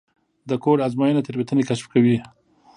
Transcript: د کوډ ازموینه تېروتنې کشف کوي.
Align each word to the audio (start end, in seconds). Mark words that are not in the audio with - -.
د 0.49 0.51
کوډ 0.63 0.79
ازموینه 0.87 1.21
تېروتنې 1.25 1.63
کشف 1.69 1.85
کوي. 1.93 2.17